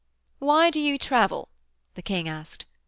[0.39, 1.47] 'Why do ye travel?'
[1.93, 2.65] the King asked.